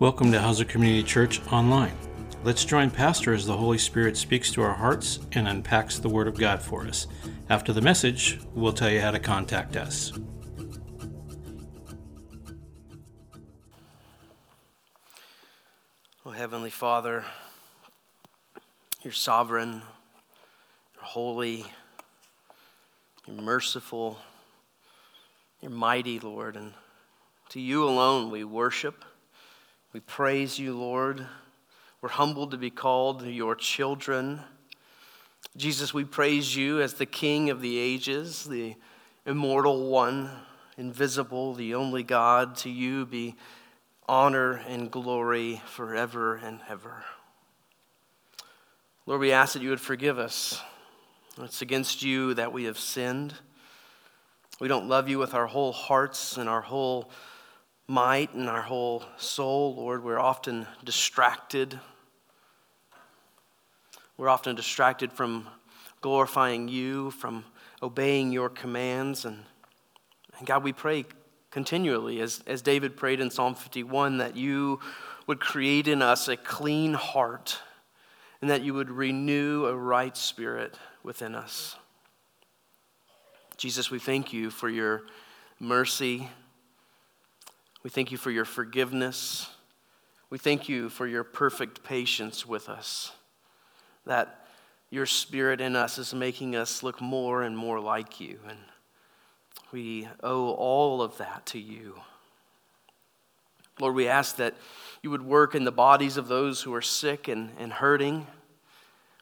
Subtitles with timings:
[0.00, 1.92] Welcome to Hauser Community Church Online.
[2.42, 6.26] Let's join Pastor as the Holy Spirit speaks to our hearts and unpacks the Word
[6.26, 7.06] of God for us.
[7.50, 10.14] After the message, we'll tell you how to contact us.
[16.24, 17.26] Oh, Heavenly Father,
[19.02, 19.82] you're sovereign,
[20.94, 21.66] you're holy,
[23.26, 24.18] you're merciful,
[25.60, 26.72] you're mighty, Lord, and
[27.50, 29.04] to you alone we worship.
[29.92, 31.26] We praise you, Lord.
[32.00, 34.40] We're humbled to be called your children.
[35.56, 38.76] Jesus, we praise you as the King of the ages, the
[39.26, 40.30] immortal one,
[40.78, 42.54] invisible, the only God.
[42.58, 43.34] To you be
[44.08, 47.04] honor and glory forever and ever.
[49.06, 50.62] Lord, we ask that you would forgive us.
[51.36, 53.34] It's against you that we have sinned.
[54.60, 57.10] We don't love you with our whole hearts and our whole
[57.90, 60.04] might and our whole soul, Lord.
[60.04, 61.80] We're often distracted.
[64.16, 65.48] We're often distracted from
[66.00, 67.44] glorifying you, from
[67.82, 69.24] obeying your commands.
[69.24, 69.38] And,
[70.38, 71.04] and God, we pray
[71.50, 74.78] continually, as, as David prayed in Psalm 51, that you
[75.26, 77.58] would create in us a clean heart
[78.40, 81.74] and that you would renew a right spirit within us.
[83.56, 85.02] Jesus, we thank you for your
[85.58, 86.28] mercy
[87.82, 89.48] we thank you for your forgiveness.
[90.28, 93.12] We thank you for your perfect patience with us.
[94.06, 94.46] That
[94.90, 98.38] your spirit in us is making us look more and more like you.
[98.48, 98.58] And
[99.72, 101.94] we owe all of that to you.
[103.78, 104.54] Lord, we ask that
[105.02, 108.26] you would work in the bodies of those who are sick and, and hurting.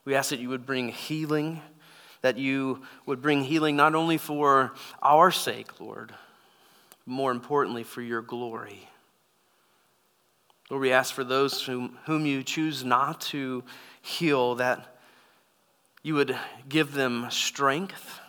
[0.05, 1.61] We ask that you would bring healing,
[2.23, 6.13] that you would bring healing not only for our sake, Lord,
[7.09, 8.89] more importantly, for your glory.
[10.71, 13.65] Lord, we ask for those whom, whom you choose not to
[14.03, 14.99] heal that
[16.03, 16.37] you would
[16.69, 18.21] give them strength,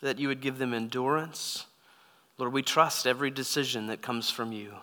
[0.00, 1.66] that you would give them endurance.
[2.38, 4.74] Lord, we trust every decision that comes from you.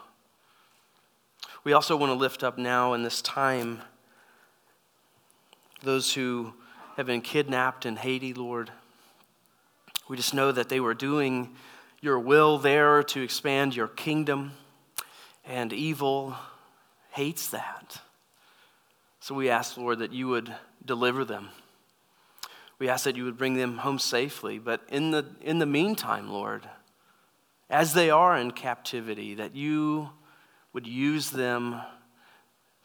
[1.63, 3.81] We also want to lift up now in this time
[5.83, 6.53] those who
[6.97, 8.71] have been kidnapped in Haiti, Lord.
[10.07, 11.55] We just know that they were doing
[12.01, 14.53] your will there to expand your kingdom,
[15.45, 16.35] and evil
[17.11, 18.01] hates that.
[19.19, 20.53] So we ask, Lord, that you would
[20.83, 21.49] deliver them.
[22.79, 24.57] We ask that you would bring them home safely.
[24.57, 26.67] But in the, in the meantime, Lord,
[27.69, 30.09] as they are in captivity, that you
[30.73, 31.79] would use them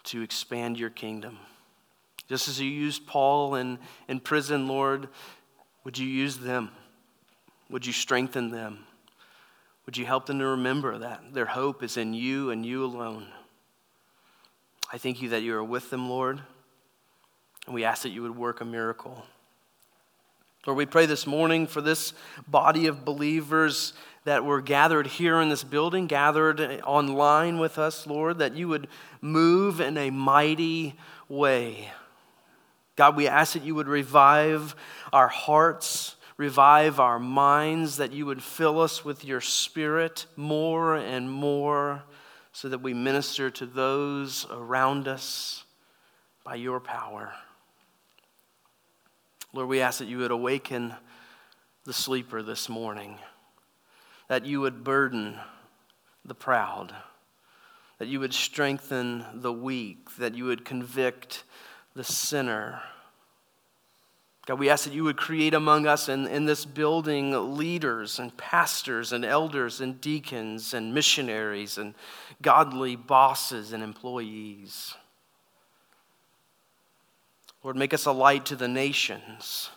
[0.04, 1.38] to expand your kingdom.
[2.28, 3.78] Just as you used Paul in,
[4.08, 5.08] in prison, Lord,
[5.84, 6.70] would you use them?
[7.70, 8.84] Would you strengthen them?
[9.86, 13.28] Would you help them to remember that their hope is in you and you alone?
[14.92, 16.40] I thank you that you are with them, Lord,
[17.66, 19.24] and we ask that you would work a miracle.
[20.66, 22.12] Lord, we pray this morning for this
[22.48, 23.92] body of believers
[24.24, 28.88] that were gathered here in this building, gathered online with us, Lord, that you would
[29.20, 30.96] move in a mighty
[31.28, 31.92] way.
[32.96, 34.74] God, we ask that you would revive
[35.12, 41.30] our hearts revive our minds, that you would fill us with your spirit more and
[41.30, 42.02] more
[42.52, 45.64] so that we minister to those around us
[46.44, 47.32] by your power.
[49.52, 50.94] Lord, we ask that you would awaken
[51.84, 53.18] the sleeper this morning,
[54.28, 55.38] that you would burden
[56.24, 56.94] the proud,
[57.98, 61.44] that you would strengthen the weak, that you would convict
[61.94, 62.82] the sinner
[64.46, 68.34] God, we ask that you would create among us in, in this building leaders and
[68.36, 71.94] pastors and elders and deacons and missionaries and
[72.40, 74.94] godly bosses and employees.
[77.64, 79.70] Lord, make us a light to the nations.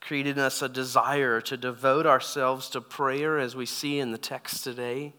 [0.00, 4.18] Create in us a desire to devote ourselves to prayer as we see in the
[4.18, 5.14] text today,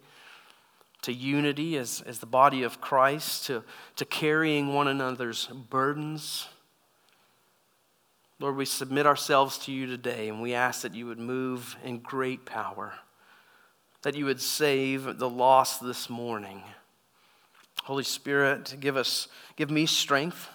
[1.01, 3.65] to unity as, as the body of Christ, to,
[3.97, 6.47] to carrying one another's burdens
[8.41, 11.99] Lord, we submit ourselves to you today and we ask that you would move in
[11.99, 12.93] great power,
[14.03, 16.63] that you would save the lost this morning.
[17.83, 19.27] Holy Spirit, give us
[19.57, 20.47] give me strength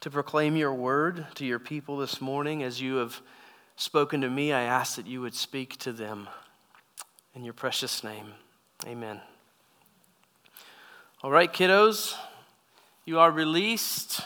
[0.00, 3.20] to proclaim your word to your people this morning as you have
[3.76, 4.52] spoken to me.
[4.52, 6.28] I ask that you would speak to them
[7.34, 8.32] in your precious name.
[8.86, 9.20] Amen.
[11.22, 12.16] All right, kiddos,
[13.04, 14.22] you are released.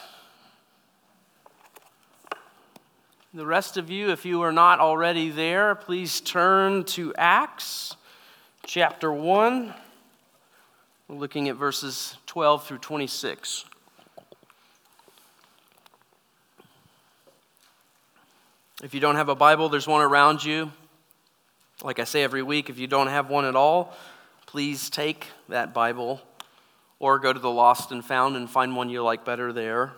[3.34, 7.96] The rest of you, if you are not already there, please turn to Acts
[8.64, 9.74] chapter 1.
[11.08, 13.64] We're looking at verses 12 through 26.
[18.84, 20.70] If you don't have a Bible, there's one around you.
[21.82, 23.96] Like I say every week, if you don't have one at all,
[24.46, 26.22] please take that Bible
[27.00, 29.92] or go to the Lost and Found and find one you like better there.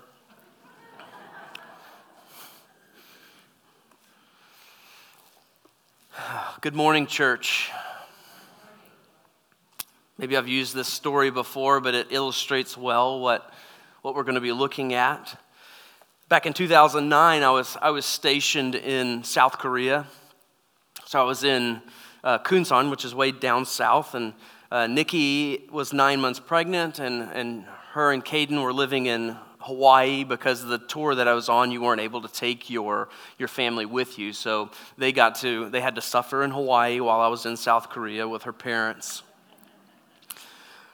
[6.63, 7.71] Good morning, church.
[10.19, 13.53] Maybe I've used this story before, but it illustrates well what,
[14.03, 15.39] what we're going to be looking at.
[16.29, 20.07] Back in 2009, I was, I was stationed in South Korea.
[21.05, 21.83] So I was in
[22.25, 24.33] uh, Kunsan, which is way down south, and
[24.71, 29.37] uh, Nikki was nine months pregnant, and, and her and Caden were living in
[29.67, 33.09] Hawaii because of the tour that I was on, you weren't able to take your,
[33.39, 34.33] your family with you.
[34.33, 37.91] So they got to, they had to suffer in Hawaii while I was in South
[37.91, 39.23] Korea with her parents.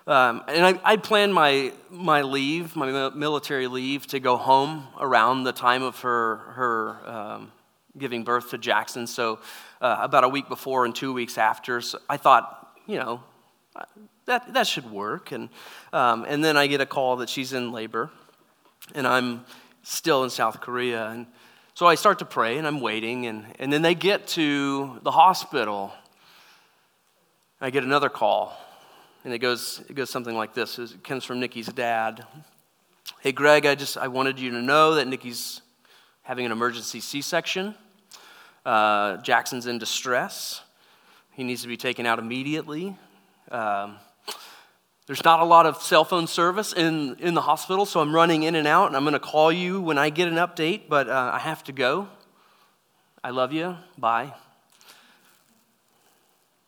[0.07, 5.45] Um, and I, I planned my, my leave, my military leave, to go home around
[5.45, 7.53] the time of her, her um,
[7.97, 9.07] giving birth to Jackson.
[9.07, 9.39] So,
[9.83, 11.81] uh, about a week before and two weeks after.
[11.81, 13.21] So I thought, you know,
[14.27, 15.33] that, that should work.
[15.33, 15.49] And,
[15.93, 18.11] um, and then I get a call that she's in labor,
[18.95, 19.45] and I'm
[19.83, 21.09] still in South Korea.
[21.09, 21.27] And
[21.75, 23.27] so I start to pray, and I'm waiting.
[23.27, 25.93] And, and then they get to the hospital.
[27.61, 28.57] I get another call
[29.25, 30.79] and it goes, it goes something like this.
[30.79, 32.27] It comes from Nikki's dad.
[33.21, 35.61] Hey, Greg, I just I wanted you to know that Nikki's
[36.23, 37.75] having an emergency C-section.
[38.67, 40.63] Uh, Jackson's in distress.
[41.33, 42.97] He needs to be taken out immediately.
[43.51, 43.97] Um,
[45.13, 48.45] there's not a lot of cell phone service in, in the hospital, so I'm running
[48.45, 51.07] in and out, and I'm going to call you when I get an update, but
[51.07, 52.09] uh, I have to go.
[53.23, 53.77] I love you.
[53.99, 54.33] Bye.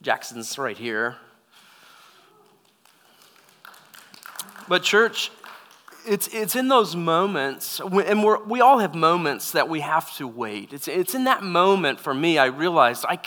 [0.00, 1.16] Jackson's right here.
[4.68, 5.32] But, church,
[6.06, 10.28] it's, it's in those moments, and we're, we all have moments that we have to
[10.28, 10.72] wait.
[10.72, 13.18] It's, it's in that moment for me, I realized I,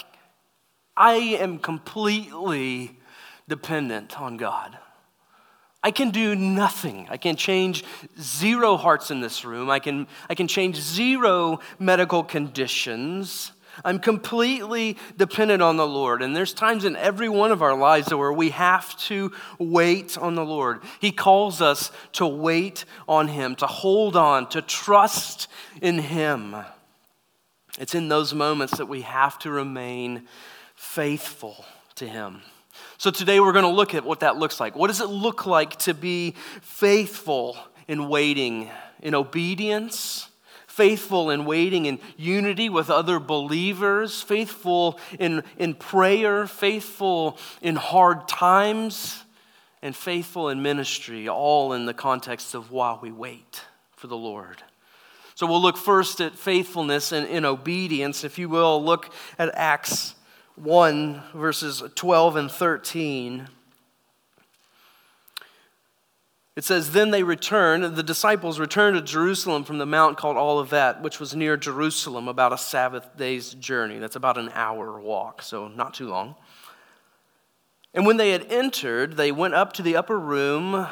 [0.96, 3.00] I am completely
[3.48, 4.78] dependent on God.
[5.84, 7.08] I can do nothing.
[7.10, 7.84] I can change
[8.20, 9.70] zero hearts in this room.
[9.70, 13.52] I can, I can change zero medical conditions.
[13.84, 16.22] I'm completely dependent on the Lord.
[16.22, 20.36] And there's times in every one of our lives where we have to wait on
[20.36, 20.82] the Lord.
[21.02, 25.50] He calls us to wait on Him, to hold on, to trust
[25.82, 26.56] in Him.
[27.78, 30.28] It's in those moments that we have to remain
[30.76, 32.42] faithful to Him.
[33.03, 34.77] So today we're going to look at what that looks like.
[34.77, 38.69] What does it look like to be faithful in waiting,
[39.01, 40.29] in obedience?
[40.67, 48.27] faithful in waiting in unity with other believers, faithful in, in prayer, faithful in hard
[48.27, 49.24] times,
[49.81, 53.62] and faithful in ministry, all in the context of while we wait
[53.98, 54.63] for the Lord.
[55.36, 58.24] So we'll look first at faithfulness and in obedience.
[58.24, 60.15] If you will, look at Acts
[60.55, 63.48] 1, verses 12 and 13.
[66.55, 71.01] It says, Then they returned, the disciples returned to Jerusalem from the mount called Olivet,
[71.01, 73.98] which was near Jerusalem, about a Sabbath day's journey.
[73.98, 76.36] That's about an hour walk, so not too long.
[77.95, 80.88] And when they had entered, they went up to the upper room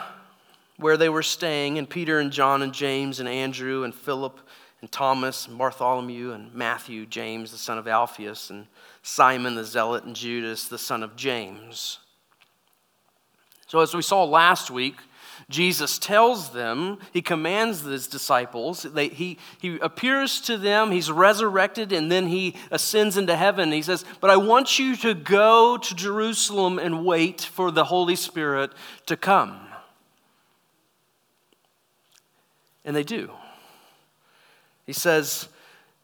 [0.78, 4.40] where they were staying, and Peter and John and James and Andrew and Philip
[4.82, 8.66] and Thomas and Bartholomew and Matthew, James the son of Alphaeus, and
[9.04, 12.00] Simon the zealot, and Judas the son of James.
[13.68, 14.96] So, as we saw last week,
[15.50, 21.92] Jesus tells them, he commands his disciples, they, he, he appears to them, he's resurrected,
[21.92, 23.72] and then he ascends into heaven.
[23.72, 28.16] He says, But I want you to go to Jerusalem and wait for the Holy
[28.16, 28.72] Spirit
[29.06, 29.60] to come.
[32.84, 33.32] And they do.
[34.92, 35.48] He says,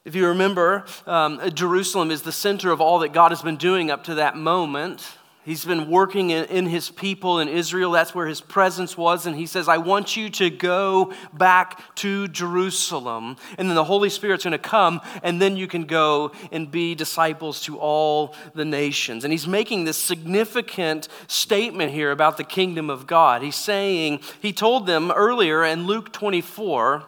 [0.06, 3.90] if you remember, um, Jerusalem is the center of all that God has been doing
[3.90, 5.06] up to that moment.
[5.44, 7.90] He's been working in, in, his people in Israel.
[7.90, 9.26] That's where his presence was.
[9.26, 13.36] And he says, I want you to go back to Jerusalem.
[13.58, 16.94] And then the Holy Spirit's going to come, and then you can go and be
[16.94, 19.22] disciples to all the nations.
[19.22, 23.42] And he's making this significant statement here about the kingdom of God.
[23.42, 27.04] He's saying, he told them earlier in Luke 24,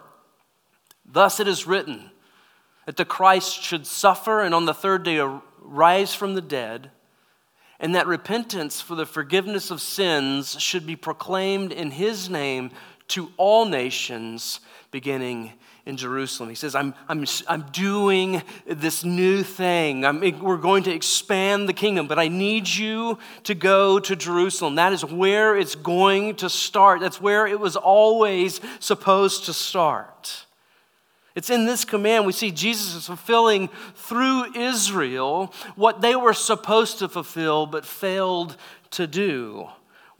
[1.12, 2.10] Thus it is written
[2.86, 5.20] that the Christ should suffer and on the third day
[5.60, 6.90] rise from the dead
[7.80, 12.70] and that repentance for the forgiveness of sins should be proclaimed in his name
[13.08, 15.52] to all nations, beginning
[15.86, 16.50] in Jerusalem.
[16.50, 20.04] He says, I'm, I'm, I'm doing this new thing.
[20.04, 24.74] I'm, we're going to expand the kingdom, but I need you to go to Jerusalem.
[24.74, 27.00] That is where it's going to start.
[27.00, 30.44] That's where it was always supposed to start.
[31.34, 36.98] It's in this command we see Jesus is fulfilling through Israel what they were supposed
[36.98, 38.56] to fulfill but failed
[38.90, 39.68] to do.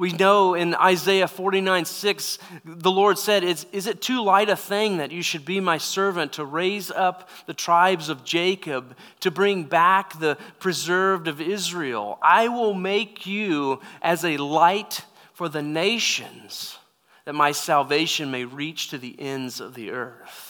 [0.01, 4.57] We know in Isaiah 49 6, the Lord said, is, is it too light a
[4.57, 9.31] thing that you should be my servant to raise up the tribes of Jacob, to
[9.31, 12.19] bring back the preserved of Israel?
[12.23, 16.79] I will make you as a light for the nations,
[17.27, 20.50] that my salvation may reach to the ends of the earth.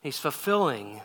[0.00, 1.00] He's fulfilling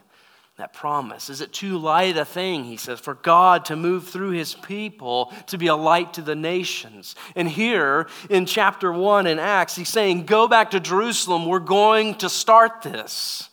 [0.58, 1.30] that promise.
[1.30, 5.34] Is it too light a thing, he says, for God to move through his people
[5.48, 7.16] to be a light to the nations?
[7.36, 11.48] And here in chapter 1 in Acts, he's saying, Go back to Jerusalem.
[11.48, 13.50] We're going to start this.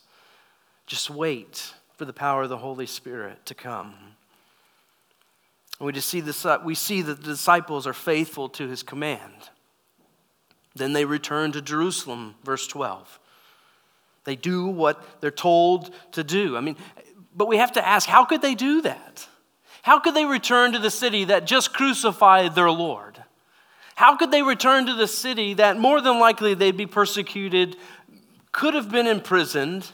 [0.86, 3.94] Just wait for the power of the Holy Spirit to come.
[5.78, 9.50] And we just see this, we see that the disciples are faithful to his command.
[10.74, 13.18] Then they return to Jerusalem, verse 12.
[14.24, 16.56] They do what they're told to do.
[16.56, 16.76] I mean,
[17.34, 19.26] but we have to ask how could they do that?
[19.82, 23.22] How could they return to the city that just crucified their Lord?
[23.94, 27.76] How could they return to the city that more than likely they'd be persecuted,
[28.52, 29.90] could have been imprisoned?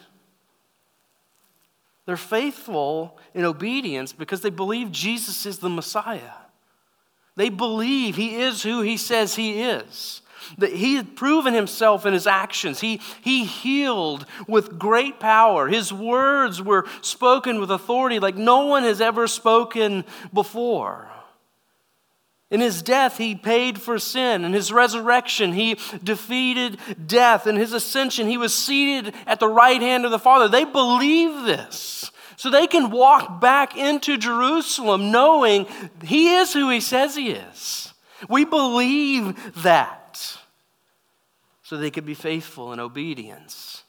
[2.04, 6.34] They're faithful in obedience because they believe Jesus is the Messiah.
[7.34, 10.22] They believe he is who he says he is.
[10.58, 12.80] That he had proven himself in his actions.
[12.80, 15.68] He, he healed with great power.
[15.68, 21.08] His words were spoken with authority like no one has ever spoken before.
[22.48, 24.44] In his death, he paid for sin.
[24.44, 27.46] In his resurrection, he defeated death.
[27.46, 30.48] In his ascension, he was seated at the right hand of the Father.
[30.48, 32.10] They believe this.
[32.36, 35.66] So they can walk back into Jerusalem knowing
[36.04, 37.92] he is who he says he is.
[38.28, 40.38] We believe that
[41.62, 43.82] so they could be faithful in obedience.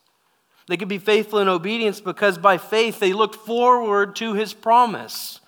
[0.67, 5.39] They could be faithful in obedience because by faith they looked forward to his promise.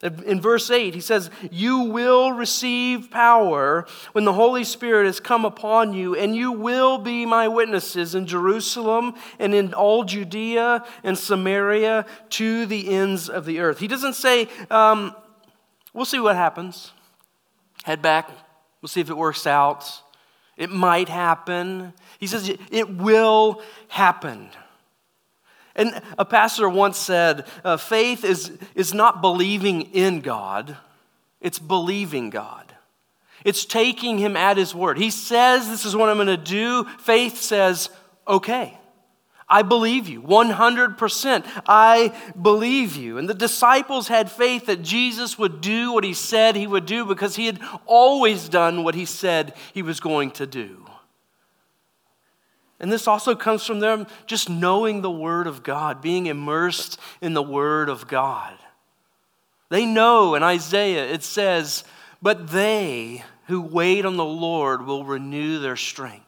[0.00, 5.44] In verse 8, he says, You will receive power when the Holy Spirit has come
[5.44, 11.18] upon you, and you will be my witnesses in Jerusalem and in all Judea and
[11.18, 13.80] Samaria to the ends of the earth.
[13.80, 15.14] He doesn't say, um,
[15.92, 16.92] We'll see what happens.
[17.88, 18.28] Head back,
[18.82, 20.02] we'll see if it works out.
[20.58, 21.94] It might happen.
[22.18, 24.50] He says it will happen.
[25.74, 30.76] And a pastor once said, uh, faith is, is not believing in God,
[31.40, 32.74] it's believing God.
[33.42, 34.98] It's taking him at his word.
[34.98, 36.84] He says, This is what I'm going to do.
[36.98, 37.88] Faith says,
[38.26, 38.76] Okay.
[39.50, 40.20] I believe you.
[40.20, 41.44] 100%.
[41.66, 43.16] I believe you.
[43.16, 47.06] And the disciples had faith that Jesus would do what he said he would do
[47.06, 50.84] because he had always done what he said he was going to do.
[52.80, 57.34] And this also comes from them just knowing the Word of God, being immersed in
[57.34, 58.54] the Word of God.
[59.70, 61.84] They know in Isaiah it says,
[62.22, 66.27] But they who wait on the Lord will renew their strength.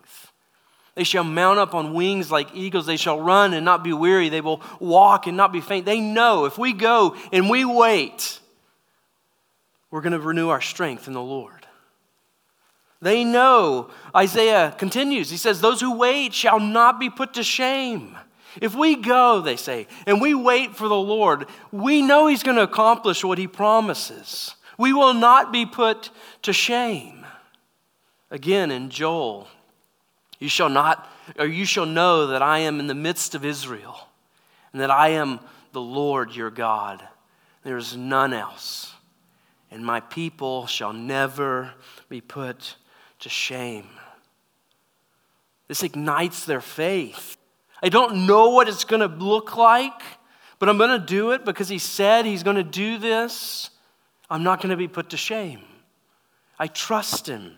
[0.95, 2.87] They shall mount up on wings like eagles.
[2.87, 4.29] They shall run and not be weary.
[4.29, 5.87] They will walk and not be faint.
[5.87, 8.41] They know if we go and we wait,
[9.91, 11.67] we're going to renew our strength in the Lord.
[13.03, 13.91] They know.
[14.15, 15.31] Isaiah continues.
[15.31, 18.17] He says, Those who wait shall not be put to shame.
[18.61, 22.57] If we go, they say, and we wait for the Lord, we know He's going
[22.57, 24.55] to accomplish what He promises.
[24.77, 26.11] We will not be put
[26.43, 27.25] to shame.
[28.31, 29.49] Again, in Joel,
[30.41, 34.09] you shall not, or you shall know that I am in the midst of Israel,
[34.73, 35.39] and that I am
[35.73, 37.07] the Lord your God.
[37.63, 38.93] There is none else,
[39.71, 41.75] and my people shall never
[42.09, 42.75] be put
[43.21, 43.87] to shame.
[45.69, 47.37] This ignites their faith.
[47.83, 50.03] I don't know what it's going to look like,
[50.59, 53.71] but I'm going to do it because he said he's going to do this.
[54.29, 55.61] I'm not going to be put to shame.
[56.59, 57.57] I trust him.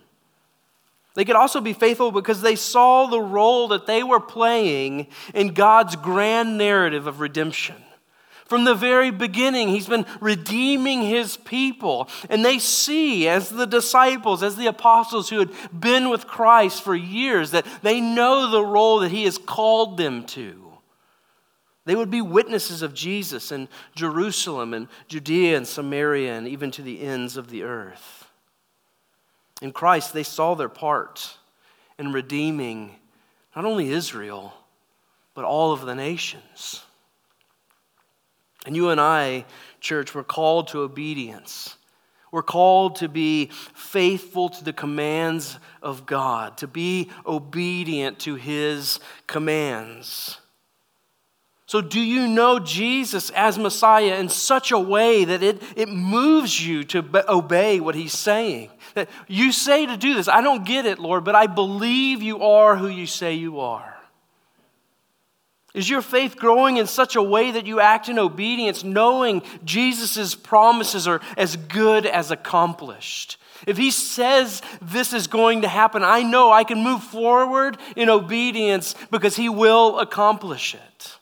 [1.15, 5.55] They could also be faithful because they saw the role that they were playing in
[5.55, 7.77] God's grand narrative of redemption.
[8.47, 12.09] From the very beginning, he's been redeeming his people.
[12.29, 16.95] And they see, as the disciples, as the apostles who had been with Christ for
[16.95, 20.63] years, that they know the role that he has called them to.
[21.85, 26.83] They would be witnesses of Jesus in Jerusalem and Judea and Samaria and even to
[26.83, 28.22] the ends of the earth.
[29.63, 31.39] In Christ, they saw their part
[31.97, 32.97] in redeeming
[33.55, 34.53] not only Israel,
[35.35, 36.83] but all of the nations.
[38.67, 39.45] And you and I,
[39.81, 41.77] church, we're called to obedience.
[42.33, 48.99] We're called to be faithful to the commands of God, to be obedient to his
[49.29, 50.39] commands.
[51.67, 56.67] So, do you know Jesus as Messiah in such a way that it, it moves
[56.67, 58.71] you to obey what he's saying?
[58.95, 62.43] That you say to do this, I don't get it, Lord, but I believe you
[62.43, 63.97] are who you say you are.
[65.75, 70.35] Is your faith growing in such a way that you act in obedience, knowing Jesus'
[70.35, 73.39] promises are as good as accomplished?
[73.67, 78.11] If he says this is going to happen, I know I can move forward in
[78.11, 81.17] obedience because he will accomplish it.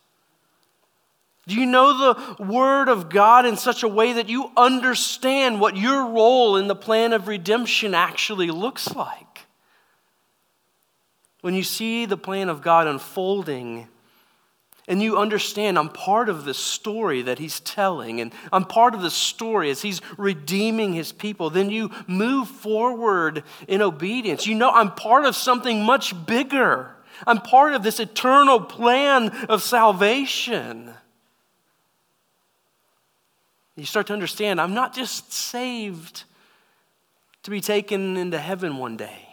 [1.47, 5.77] Do you know the Word of God in such a way that you understand what
[5.77, 9.47] your role in the plan of redemption actually looks like?
[11.41, 13.89] When you see the plan of God unfolding,
[14.87, 19.03] and you understand I'm part of the story that he's telling, and I'm part of
[19.03, 24.47] the story as he's redeeming his people, then you move forward in obedience.
[24.47, 26.91] You know, I'm part of something much bigger.
[27.27, 30.93] I'm part of this eternal plan of salvation.
[33.81, 36.25] You start to understand I'm not just saved
[37.45, 39.27] to be taken into heaven one day,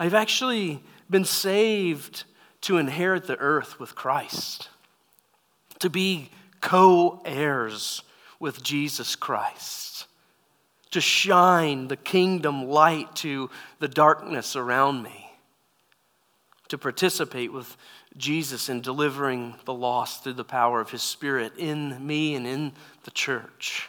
[0.00, 2.24] I've actually been saved
[2.62, 4.68] to inherit the earth with Christ,
[5.78, 8.02] to be co heirs
[8.40, 10.06] with Jesus Christ,
[10.90, 13.48] to shine the kingdom light to
[13.78, 15.30] the darkness around me,
[16.66, 17.76] to participate with
[18.16, 22.72] Jesus in delivering the lost through the power of his Spirit in me and in
[23.04, 23.88] the church.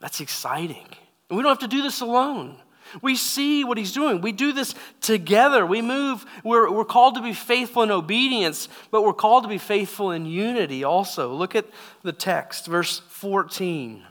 [0.00, 0.86] That's exciting.
[1.28, 2.56] And we don't have to do this alone.
[3.02, 4.22] We see what he's doing.
[4.22, 5.66] We do this together.
[5.66, 9.58] We move, we're, we're called to be faithful in obedience, but we're called to be
[9.58, 11.34] faithful in unity also.
[11.34, 11.66] Look at
[12.02, 14.02] the text, verse 14.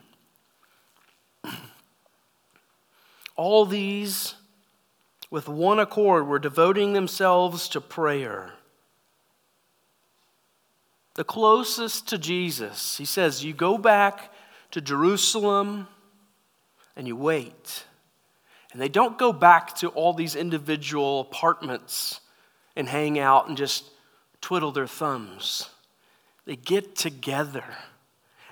[3.35, 4.35] All these,
[5.29, 8.53] with one accord, were devoting themselves to prayer.
[11.15, 14.31] The closest to Jesus, he says, you go back
[14.71, 15.87] to Jerusalem
[16.95, 17.85] and you wait.
[18.71, 22.21] And they don't go back to all these individual apartments
[22.75, 23.85] and hang out and just
[24.41, 25.69] twiddle their thumbs.
[26.45, 27.63] They get together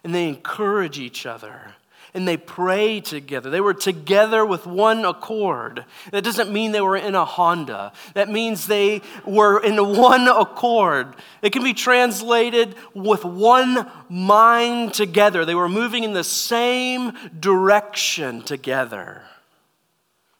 [0.03, 1.75] and they encourage each other
[2.13, 3.49] and they pray together.
[3.49, 5.85] They were together with one accord.
[6.11, 11.15] That doesn't mean they were in a Honda, that means they were in one accord.
[11.41, 15.45] It can be translated with one mind together.
[15.45, 19.23] They were moving in the same direction together.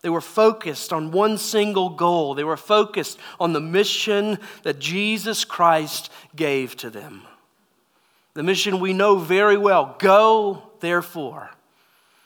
[0.06, 2.36] They were focused on one single goal.
[2.36, 7.24] They were focused on the mission that Jesus Christ gave to them.
[8.36, 11.50] The mission we know very well go, therefore,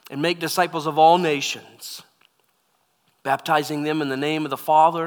[0.10, 2.02] and make disciples of all nations,
[3.24, 5.06] baptizing them in the name of the Father,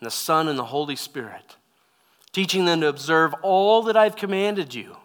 [0.00, 1.56] and the Son, and the Holy Spirit,
[2.32, 4.96] teaching them to observe all that I've commanded you.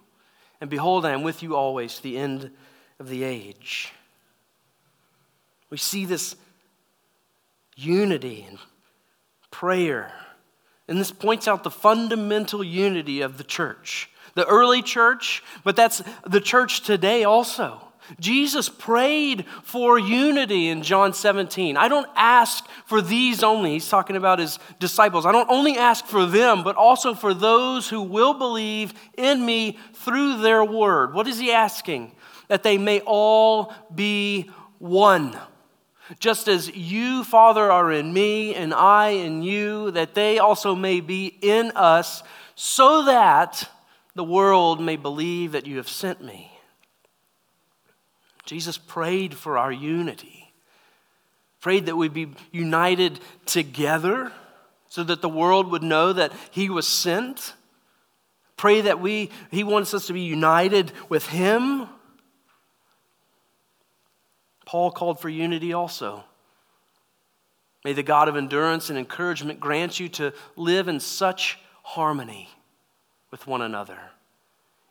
[0.62, 2.52] And behold, I am with you always to the end
[3.00, 3.92] of the age.
[5.70, 6.36] We see this
[7.76, 8.60] unity and
[9.52, 10.14] prayer.
[10.88, 14.10] And this points out the fundamental unity of the church.
[14.36, 17.88] The early church, but that's the church today also.
[18.20, 21.78] Jesus prayed for unity in John 17.
[21.78, 23.72] I don't ask for these only.
[23.72, 25.26] He's talking about his disciples.
[25.26, 29.78] I don't only ask for them, but also for those who will believe in me
[29.94, 31.14] through their word.
[31.14, 32.14] What is he asking?
[32.50, 35.38] That they may all be one.
[36.20, 41.00] Just as you, Father, are in me and I in you, that they also may
[41.00, 42.22] be in us,
[42.56, 43.70] so that
[44.14, 46.53] the world may believe that you have sent me.
[48.46, 50.54] Jesus prayed for our unity,
[51.62, 54.32] prayed that we'd be united together
[54.90, 57.54] so that the world would know that He was sent.
[58.58, 61.88] Pray that we, He wants us to be united with Him.
[64.66, 66.24] Paul called for unity also.
[67.86, 72.50] May the God of endurance and encouragement grant you to live in such harmony
[73.32, 74.00] with one another,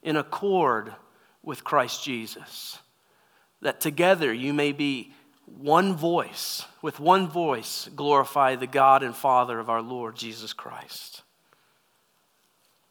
[0.02, 0.94] in accord
[1.42, 2.78] with Christ Jesus
[3.62, 5.12] that together you may be
[5.46, 11.22] one voice, with one voice, glorify the God and Father of our Lord Jesus Christ.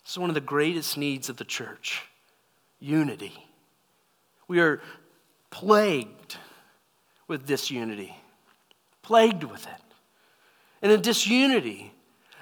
[0.03, 2.03] This is one of the greatest needs of the church
[2.79, 3.34] unity.
[4.47, 4.81] We are
[5.49, 6.38] plagued
[7.27, 8.15] with disunity,
[9.01, 9.81] plagued with it.
[10.81, 11.93] And in disunity,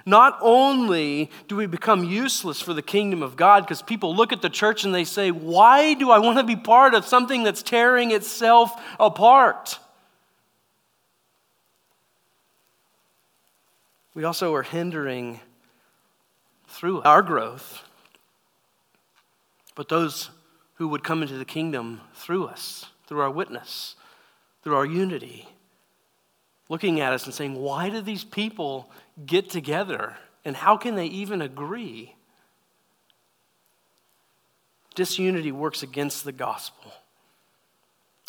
[0.10, 4.41] not only do we become useless for the kingdom of God because people look at
[4.41, 7.62] the church and they say, Why do I want to be part of something that's
[7.62, 9.80] tearing itself apart?
[14.13, 15.39] We also are hindering
[16.67, 17.84] through our growth,
[19.76, 20.30] but those
[20.76, 23.95] who would come into the kingdom through us, through our witness,
[24.63, 25.48] through our unity
[26.69, 28.89] looking at us and saying, Why do these people
[29.26, 30.16] get together?
[30.46, 32.16] And how can they even agree?
[34.96, 36.92] Disunity works against the gospel.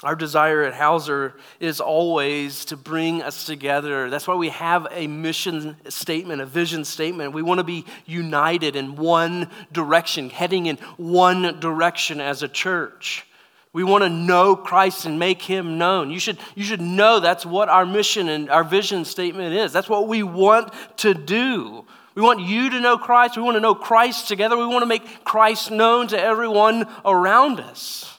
[0.03, 4.09] Our desire at Hauser is always to bring us together.
[4.09, 7.35] That's why we have a mission statement, a vision statement.
[7.35, 13.26] We want to be united in one direction, heading in one direction as a church.
[13.72, 16.11] We want to know Christ and make him known.
[16.11, 19.72] You should, you should know that's what our mission and our vision statement is.
[19.72, 21.85] That's what we want to do.
[22.16, 23.37] We want you to know Christ.
[23.37, 24.56] We want to know Christ together.
[24.56, 28.18] We want to make Christ known to everyone around us.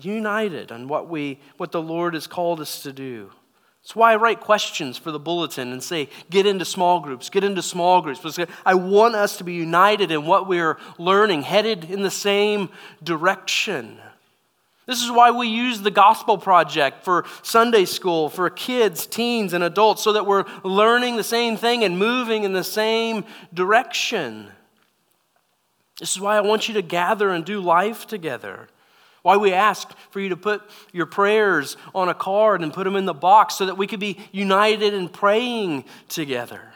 [0.00, 3.30] United on what, we, what the Lord has called us to do.
[3.86, 7.44] That's why I write questions for the bulletin and say, get into small groups, get
[7.44, 8.18] into small groups.
[8.18, 12.70] Because I want us to be united in what we're learning, headed in the same
[13.00, 14.00] direction.
[14.86, 19.62] This is why we use the Gospel Project for Sunday school, for kids, teens, and
[19.62, 24.48] adults, so that we're learning the same thing and moving in the same direction.
[26.00, 28.66] This is why I want you to gather and do life together.
[29.26, 30.62] Why we ask for you to put
[30.92, 33.98] your prayers on a card and put them in the box so that we could
[33.98, 36.72] be united in praying together.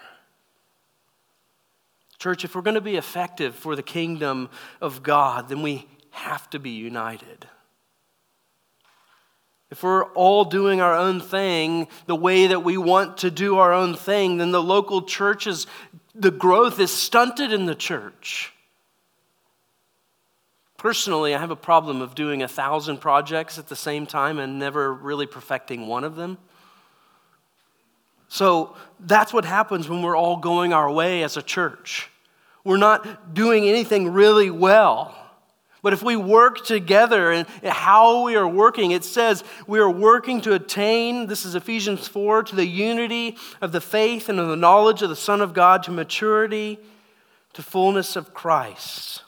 [2.18, 4.48] Church, if we're going to be effective for the kingdom
[4.80, 7.46] of God, then we have to be united.
[9.70, 13.72] If we're all doing our own thing the way that we want to do our
[13.72, 15.68] own thing, then the local churches,
[16.16, 18.52] the growth is stunted in the church.
[20.80, 24.58] Personally, I have a problem of doing a thousand projects at the same time and
[24.58, 26.38] never really perfecting one of them.
[28.28, 32.08] So that's what happens when we're all going our way as a church.
[32.64, 35.14] We're not doing anything really well.
[35.82, 40.40] But if we work together and how we are working, it says we are working
[40.40, 44.56] to attain, this is Ephesians 4, to the unity of the faith and of the
[44.56, 46.78] knowledge of the Son of God, to maturity,
[47.52, 49.24] to fullness of Christ.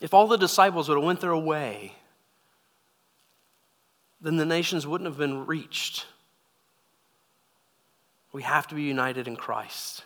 [0.00, 1.94] If all the disciples would have went their way,
[4.20, 6.06] then the nations wouldn't have been reached.
[8.32, 10.04] We have to be united in Christ.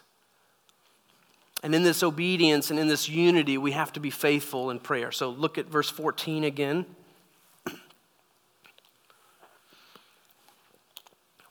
[1.63, 5.13] And in this obedience and in this unity, we have to be faithful in prayer.
[5.13, 6.87] So look at verse 14 again.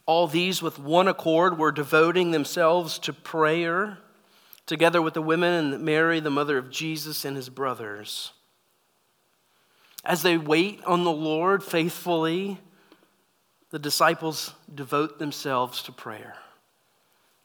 [0.06, 3.99] All these with one accord were devoting themselves to prayer
[4.65, 8.32] together with the women and Mary, the mother of Jesus, and his brothers.
[10.04, 12.58] As they wait on the Lord faithfully,
[13.69, 16.36] the disciples devote themselves to prayer.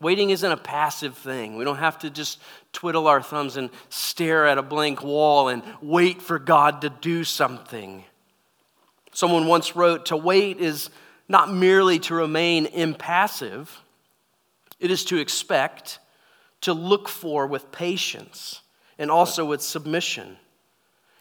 [0.00, 1.56] Waiting isn't a passive thing.
[1.56, 2.40] We don't have to just
[2.72, 7.24] twiddle our thumbs and stare at a blank wall and wait for God to do
[7.24, 8.04] something.
[9.12, 10.90] Someone once wrote To wait is
[11.28, 13.80] not merely to remain impassive,
[14.78, 15.98] it is to expect
[16.66, 18.60] to look for with patience
[18.98, 20.36] and also with submission.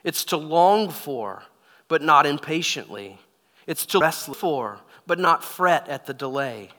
[0.03, 1.43] It's to long for,
[1.87, 3.19] but not impatiently.
[3.67, 6.69] It's to rest for, but not fret at the delay.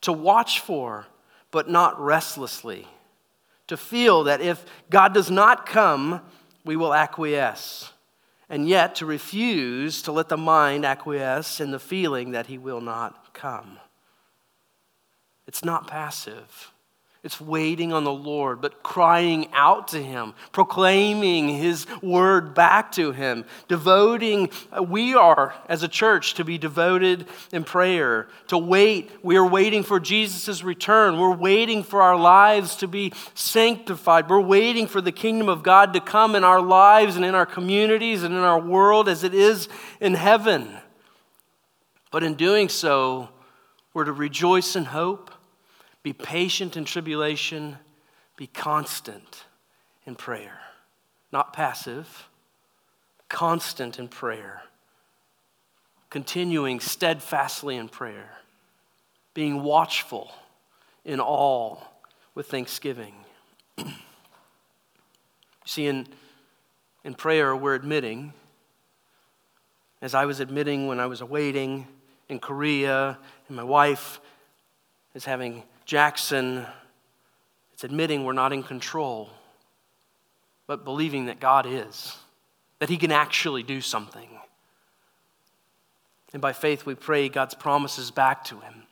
[0.00, 1.06] To watch for,
[1.50, 2.88] but not restlessly.
[3.66, 6.22] To feel that if God does not come,
[6.64, 7.92] we will acquiesce.
[8.48, 12.80] And yet to refuse to let the mind acquiesce in the feeling that he will
[12.80, 13.78] not come.
[15.46, 16.72] It's not passive.
[17.24, 23.10] It's waiting on the Lord, but crying out to Him, proclaiming His word back to
[23.10, 24.50] Him, devoting.
[24.70, 29.10] Uh, we are, as a church, to be devoted in prayer, to wait.
[29.24, 31.18] We are waiting for Jesus' return.
[31.18, 34.30] We're waiting for our lives to be sanctified.
[34.30, 37.46] We're waiting for the kingdom of God to come in our lives and in our
[37.46, 39.68] communities and in our world as it is
[40.00, 40.72] in heaven.
[42.12, 43.28] But in doing so,
[43.92, 45.32] we're to rejoice in hope
[46.02, 47.78] be patient in tribulation,
[48.36, 49.44] be constant
[50.06, 50.60] in prayer.
[51.32, 52.28] Not passive,
[53.28, 54.62] constant in prayer.
[56.10, 58.30] Continuing steadfastly in prayer.
[59.34, 60.32] Being watchful
[61.04, 62.02] in all
[62.34, 63.14] with thanksgiving.
[65.66, 66.06] see, in,
[67.04, 68.32] in prayer, we're admitting,
[70.00, 71.86] as I was admitting when I was awaiting
[72.28, 74.20] in Korea, and my wife
[75.14, 76.66] is having Jackson,
[77.72, 79.30] it's admitting we're not in control,
[80.66, 82.14] but believing that God is,
[82.78, 84.28] that He can actually do something.
[86.34, 88.82] And by faith, we pray God's promises back to Him.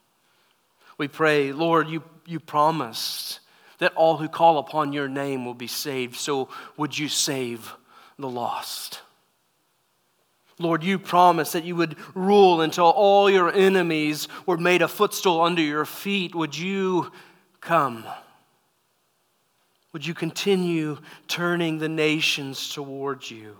[0.96, 3.40] We pray, Lord, you, you promised
[3.76, 7.74] that all who call upon your name will be saved, so would you save
[8.18, 9.02] the lost?
[10.58, 15.42] Lord, you promised that you would rule until all your enemies were made a footstool
[15.42, 16.34] under your feet.
[16.34, 17.12] Would you
[17.60, 18.04] come?
[19.92, 23.56] Would you continue turning the nations towards you?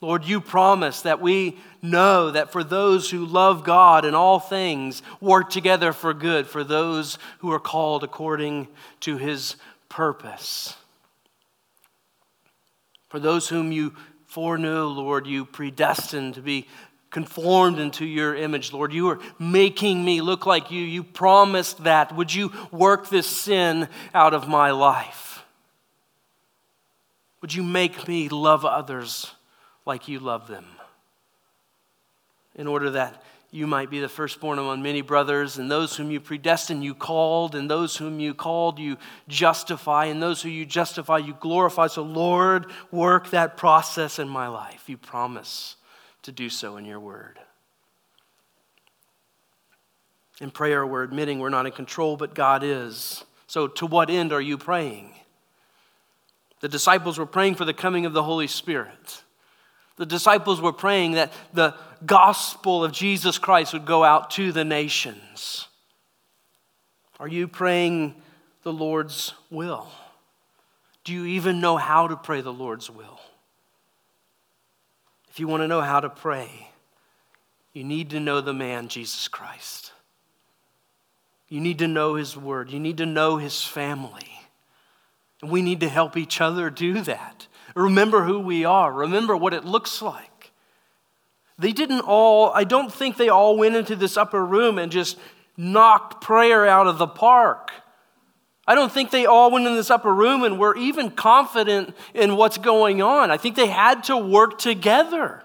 [0.00, 5.02] Lord, you promise that we know that for those who love God and all things
[5.20, 8.68] work together for good, for those who are called according
[9.00, 9.56] to his
[9.88, 10.74] purpose.
[13.08, 13.94] For those whom you
[14.30, 16.68] foreknew, Lord, you predestined to be
[17.10, 18.92] conformed into your image, Lord.
[18.92, 20.80] You are making me look like you.
[20.80, 22.14] You promised that.
[22.14, 25.44] Would you work this sin out of my life?
[27.40, 29.34] Would you make me love others
[29.84, 30.66] like you love them?
[32.54, 33.20] In order that
[33.52, 37.56] you might be the firstborn among many brothers, and those whom you predestined, you called,
[37.56, 41.88] and those whom you called, you justify, and those who you justify, you glorify.
[41.88, 44.88] So, Lord, work that process in my life.
[44.88, 45.76] You promise
[46.22, 47.40] to do so in your word.
[50.40, 53.24] In prayer, we're admitting we're not in control, but God is.
[53.48, 55.12] So, to what end are you praying?
[56.60, 59.24] The disciples were praying for the coming of the Holy Spirit.
[59.96, 61.74] The disciples were praying that the
[62.06, 65.66] gospel of Jesus Christ would go out to the nations.
[67.18, 68.14] Are you praying
[68.62, 69.88] the Lord's will?
[71.04, 73.20] Do you even know how to pray the Lord's will?
[75.30, 76.68] If you want to know how to pray,
[77.72, 79.92] you need to know the man, Jesus Christ.
[81.48, 82.70] You need to know his word.
[82.70, 84.30] You need to know his family.
[85.42, 87.46] And we need to help each other do that.
[87.74, 88.92] Remember who we are.
[88.92, 90.29] Remember what it looks like.
[91.60, 95.18] They didn't all, I don't think they all went into this upper room and just
[95.58, 97.70] knocked prayer out of the park.
[98.66, 102.36] I don't think they all went in this upper room and were even confident in
[102.36, 103.30] what's going on.
[103.30, 105.42] I think they had to work together.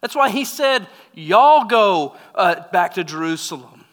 [0.00, 3.84] That's why he said, Y'all go uh, back to Jerusalem.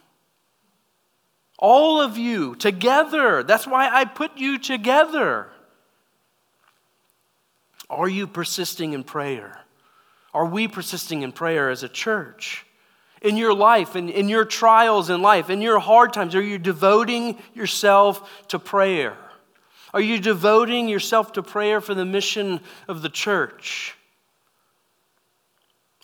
[1.59, 3.43] All of you together.
[3.43, 5.49] That's why I put you together.
[7.89, 9.65] Are you persisting in prayer?
[10.33, 12.65] Are we persisting in prayer as a church?
[13.21, 16.57] In your life, in, in your trials in life, in your hard times, are you
[16.57, 19.17] devoting yourself to prayer?
[19.93, 23.95] Are you devoting yourself to prayer for the mission of the church?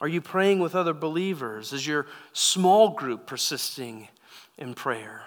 [0.01, 1.71] Are you praying with other believers?
[1.71, 4.07] Is your small group persisting
[4.57, 5.23] in prayer?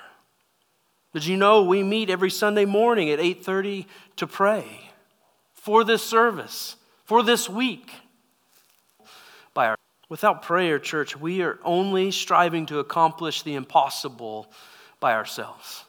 [1.12, 4.87] Did you know we meet every Sunday morning at 8:30 to pray?
[5.66, 7.92] for this service, for this week.
[9.56, 9.78] By our,
[10.10, 14.52] without prayer, church, we are only striving to accomplish the impossible
[15.00, 15.86] by ourselves.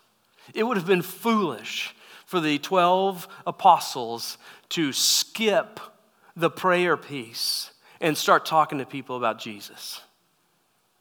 [0.54, 1.94] It would have been foolish
[2.26, 4.38] for the 12 apostles
[4.70, 5.82] to skip
[6.34, 10.00] the prayer piece and start talking to people about Jesus.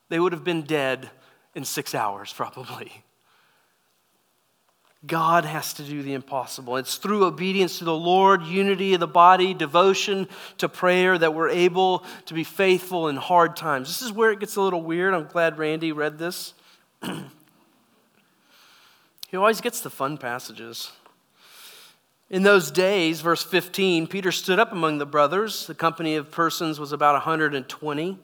[0.08, 1.08] They would have been dead
[1.54, 3.04] in six hours, probably.
[5.04, 6.76] God has to do the impossible.
[6.76, 10.28] It's through obedience to the Lord, unity of the body, devotion
[10.58, 13.88] to prayer that we're able to be faithful in hard times.
[13.88, 15.14] This is where it gets a little weird.
[15.14, 16.54] I'm glad Randy read this.
[17.02, 17.20] he
[19.34, 20.92] always gets the fun passages.
[22.28, 25.66] In those days, verse 15, Peter stood up among the brothers.
[25.66, 28.18] The company of persons was about 120.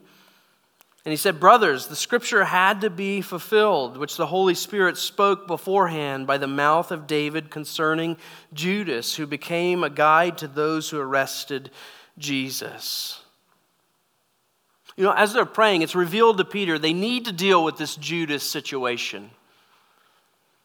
[1.04, 5.48] And he said, Brothers, the scripture had to be fulfilled, which the Holy Spirit spoke
[5.48, 8.16] beforehand by the mouth of David concerning
[8.52, 11.70] Judas, who became a guide to those who arrested
[12.18, 13.20] Jesus.
[14.96, 17.96] You know, as they're praying, it's revealed to Peter they need to deal with this
[17.96, 19.30] Judas situation.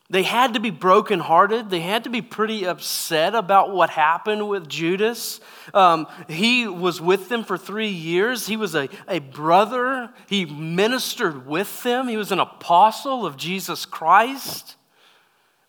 [0.10, 1.70] They had to be brokenhearted.
[1.70, 5.42] They had to be pretty upset about what happened with Judas.
[5.74, 8.48] Um, he was with them for three years.
[8.48, 10.10] He was a, a brother.
[10.30, 12.08] He ministered with them.
[12.08, 14.78] He was an apostle of Jesus Christ.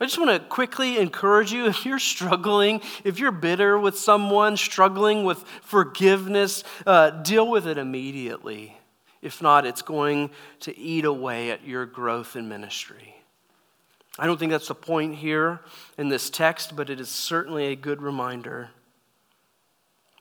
[0.01, 4.57] I just want to quickly encourage you if you're struggling, if you're bitter with someone,
[4.57, 8.79] struggling with forgiveness, uh, deal with it immediately.
[9.21, 13.18] If not, it's going to eat away at your growth in ministry.
[14.19, 15.61] I don't think that's the point here
[15.97, 18.71] in this text, but it is certainly a good reminder.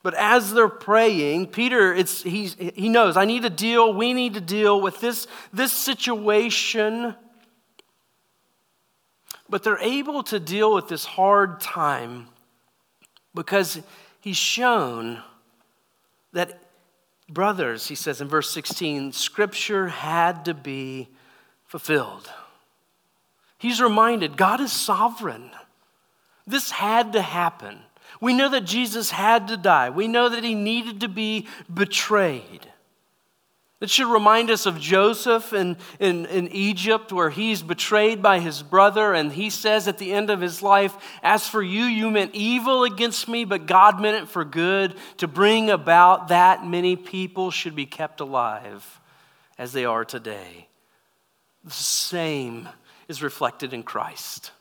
[0.04, 4.36] But as they're praying, Peter, it's, he's, he knows, I need to deal, we need
[4.36, 7.16] to deal with this, this situation.
[9.50, 12.28] But they're able to deal with this hard time
[13.34, 13.82] because
[14.22, 15.24] he's shown
[16.34, 16.62] that,
[17.28, 21.10] brothers, he says in verse 16, scripture had to be
[21.66, 22.30] fulfilled.
[23.58, 25.52] He's reminded God is sovereign.
[26.46, 27.80] This had to happen.
[28.22, 29.90] We know that Jesus had to die.
[29.90, 32.68] We know that he needed to be betrayed.
[33.80, 38.64] It should remind us of Joseph in, in, in, Egypt, where he's betrayed by his
[38.64, 42.34] brother, and he says at the end of his life, As for you, you meant
[42.34, 47.52] evil against me, but God meant it for good to bring about that many people
[47.52, 49.00] should be kept alive
[49.60, 50.70] as they are today.
[51.68, 52.70] The same
[53.10, 54.52] is reflected in Christ.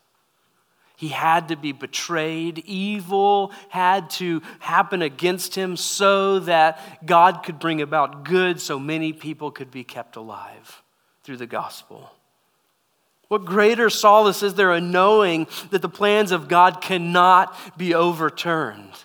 [0.97, 2.65] He had to be betrayed.
[2.67, 9.13] Evil had to happen against him so that God could bring about good so many
[9.13, 10.83] people could be kept alive
[11.23, 12.11] through the gospel.
[13.29, 19.05] What greater solace is there in knowing that the plans of God cannot be overturned?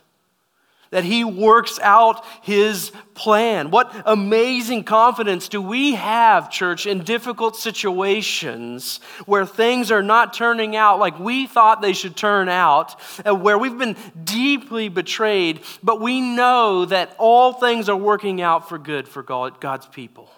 [0.91, 3.71] That He works out His plan.
[3.71, 10.75] What amazing confidence do we have, church, in difficult situations where things are not turning
[10.75, 16.21] out like we thought they should turn out, where we've been deeply betrayed, but we
[16.21, 20.29] know that all things are working out for good for God's people.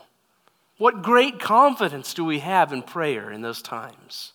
[0.78, 4.34] What great confidence do we have in prayer in those times?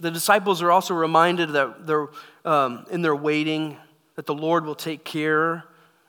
[0.00, 2.08] The disciples are also reminded that they're,
[2.44, 3.76] um, in their waiting,
[4.18, 5.62] that the Lord will take care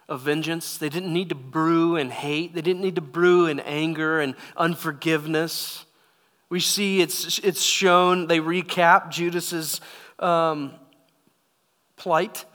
[0.07, 0.79] of vengeance.
[0.79, 4.33] They didn't need to brew in hate, they didn't need to brew in anger and
[4.57, 5.85] unforgiveness.
[6.49, 9.79] We see it's, it's shown, they recap Judas's
[10.17, 10.73] um,
[11.97, 12.45] plight.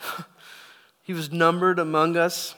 [1.05, 2.57] he was numbered among us,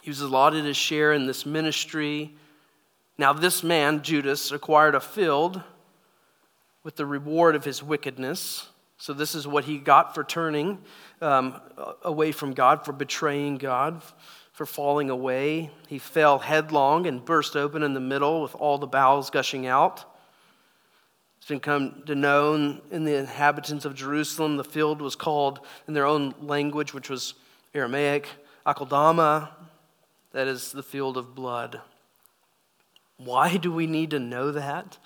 [0.00, 2.34] he was allotted his share in this ministry.
[3.16, 5.62] Now, this man, Judas, acquired a field
[6.82, 8.66] with the reward of his wickedness.
[8.96, 10.78] So, this is what he got for turning
[11.22, 11.60] um,
[12.02, 14.02] away from God, for betraying God,
[14.52, 15.70] for falling away.
[15.88, 20.04] He fell headlong and burst open in the middle with all the bowels gushing out.
[21.38, 24.56] It's been come to known in the inhabitants of Jerusalem.
[24.56, 27.34] The field was called in their own language, which was
[27.74, 28.28] Aramaic,
[28.66, 29.48] Akeldama,
[30.32, 31.80] that is the field of blood.
[33.16, 34.98] Why do we need to know that?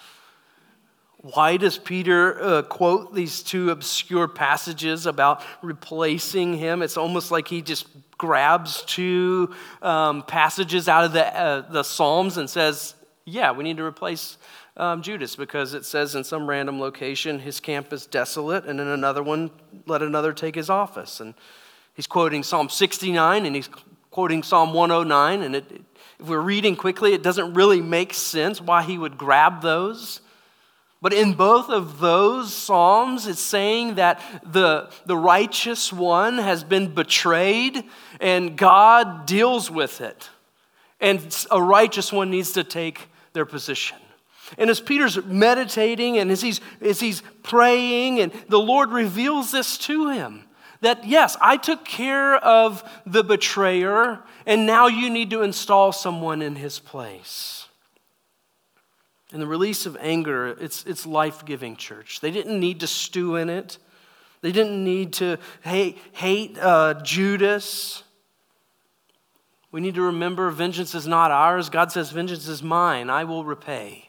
[1.35, 6.83] Why does Peter uh, quote these two obscure passages about replacing him?
[6.83, 12.37] It's almost like he just grabs two um, passages out of the, uh, the Psalms
[12.37, 14.39] and says, Yeah, we need to replace
[14.77, 18.87] um, Judas because it says in some random location his camp is desolate, and in
[18.87, 19.51] another one,
[19.87, 21.19] let another take his office.
[21.19, 21.35] And
[21.95, 23.69] he's quoting Psalm 69 and he's
[24.13, 25.43] quoting Psalm 109.
[25.43, 25.83] And it,
[26.21, 30.21] if we're reading quickly, it doesn't really make sense why he would grab those.
[31.07, 36.93] But in both of those Psalms, it's saying that the, the righteous one has been
[36.93, 37.85] betrayed
[38.19, 40.29] and God deals with it.
[41.01, 43.99] And a righteous one needs to take their position.
[44.59, 49.79] And as Peter's meditating and as he's, as he's praying, and the Lord reveals this
[49.79, 50.43] to him
[50.81, 56.43] that yes, I took care of the betrayer, and now you need to install someone
[56.43, 57.56] in his place.
[59.33, 62.21] And the release of anger, it's, it's life giving, church.
[62.21, 63.79] They didn't need to stew in it,
[64.41, 68.03] they didn't need to hate, hate uh, Judas.
[69.73, 71.69] We need to remember vengeance is not ours.
[71.69, 73.11] God says, Vengeance is mine.
[73.11, 74.09] I will repay.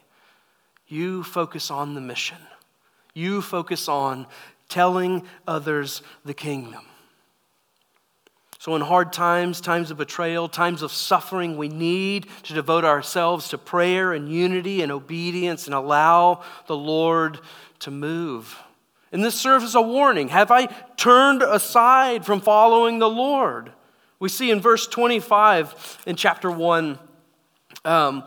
[0.86, 2.38] You focus on the mission,
[3.14, 4.26] you focus on
[4.68, 6.84] telling others the kingdom.
[8.68, 13.48] So, in hard times, times of betrayal, times of suffering, we need to devote ourselves
[13.48, 17.40] to prayer and unity and obedience and allow the Lord
[17.78, 18.58] to move.
[19.10, 20.28] And this serves as a warning.
[20.28, 20.66] Have I
[20.98, 23.72] turned aside from following the Lord?
[24.20, 26.98] We see in verse 25 in chapter 1
[27.86, 28.22] um,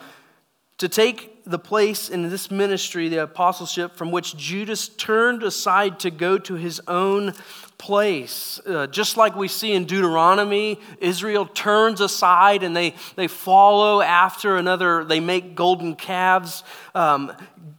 [0.79, 6.11] to take the place in this ministry, the apostleship, from which Judas turned aside to
[6.11, 7.33] go to his own
[7.77, 8.59] place.
[8.65, 14.57] Uh, just like we see in Deuteronomy, Israel turns aside and they, they follow after
[14.57, 16.63] another, they make golden calves.
[16.93, 17.33] Um,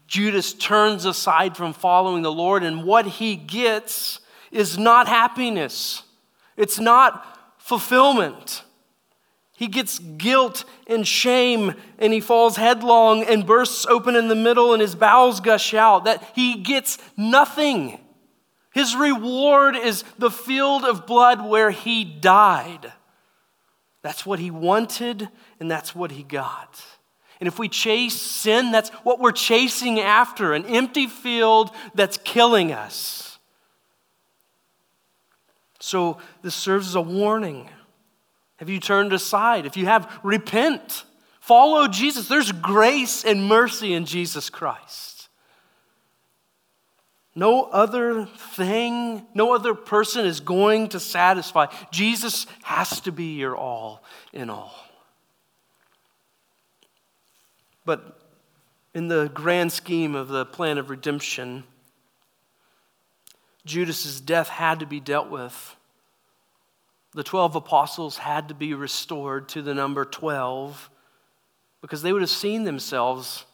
[0.08, 6.02] Judas turns aside from following the Lord, and what he gets is not happiness,
[6.56, 8.64] it's not fulfillment.
[9.62, 14.72] He gets guilt and shame, and he falls headlong and bursts open in the middle,
[14.72, 16.04] and his bowels gush out.
[16.04, 18.00] That he gets nothing.
[18.72, 22.92] His reward is the field of blood where he died.
[24.02, 25.28] That's what he wanted,
[25.60, 26.82] and that's what he got.
[27.38, 32.72] And if we chase sin, that's what we're chasing after an empty field that's killing
[32.72, 33.38] us.
[35.78, 37.68] So this serves as a warning.
[38.62, 39.66] Have you turned aside?
[39.66, 41.02] If you have, repent.
[41.40, 42.28] Follow Jesus.
[42.28, 45.28] There's grace and mercy in Jesus Christ.
[47.34, 51.66] No other thing, no other person is going to satisfy.
[51.90, 54.72] Jesus has to be your all in all.
[57.84, 58.16] But
[58.94, 61.64] in the grand scheme of the plan of redemption,
[63.66, 65.74] Judas's death had to be dealt with.
[67.14, 70.90] The 12 apostles had to be restored to the number 12
[71.82, 73.44] because they would have seen themselves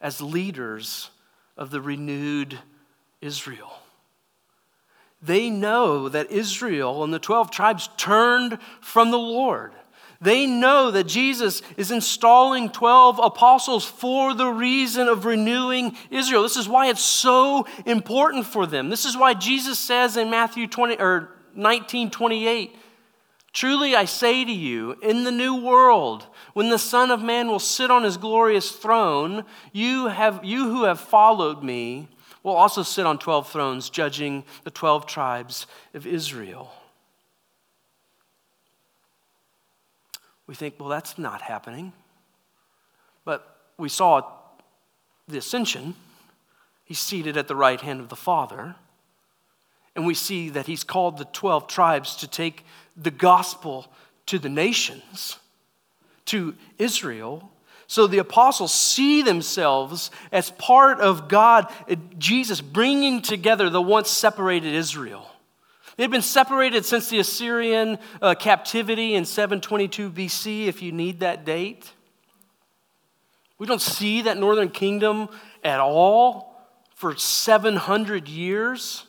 [0.00, 1.10] as leaders
[1.56, 2.58] of the renewed
[3.20, 3.72] Israel.
[5.22, 9.72] They know that Israel and the 12 tribes turned from the Lord.
[10.20, 16.42] They know that Jesus is installing 12 apostles for the reason of renewing Israel.
[16.42, 18.88] This is why it's so important for them.
[18.88, 22.76] This is why Jesus says in Matthew 20 or 19 28,
[23.56, 27.58] Truly I say to you, in the new world, when the Son of Man will
[27.58, 32.08] sit on his glorious throne, you, have, you who have followed me
[32.42, 36.70] will also sit on 12 thrones, judging the 12 tribes of Israel.
[40.46, 41.94] We think, well, that's not happening.
[43.24, 44.20] But we saw
[45.28, 45.94] the ascension.
[46.84, 48.76] He's seated at the right hand of the Father.
[49.96, 52.64] And we see that he's called the 12 tribes to take
[52.96, 53.90] the gospel
[54.26, 55.38] to the nations,
[56.26, 57.50] to Israel,
[57.88, 61.72] so the apostles see themselves as part of God,
[62.18, 65.30] Jesus bringing together the once separated Israel.
[65.96, 71.44] They'd been separated since the Assyrian uh, captivity in 722 BC, if you need that
[71.44, 71.90] date.
[73.58, 75.28] We don't see that northern kingdom
[75.64, 76.60] at all
[76.94, 79.05] for 700 years.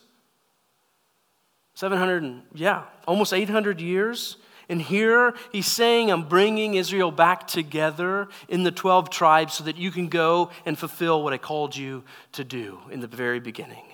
[1.78, 4.36] 700, and, yeah, almost 800 years.
[4.68, 9.76] And here he's saying, I'm bringing Israel back together in the 12 tribes so that
[9.76, 12.02] you can go and fulfill what I called you
[12.32, 13.84] to do in the very beginning.